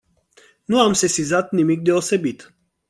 Nu 0.65 0.79
am 0.79 0.93
sesizat 0.93 1.51
nimic 1.51 1.81
deosebit. 1.81 2.53